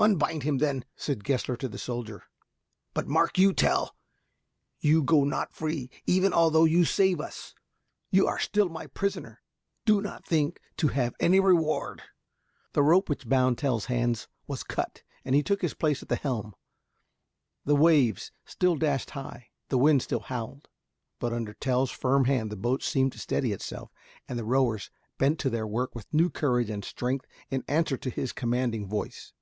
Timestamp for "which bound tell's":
13.10-13.84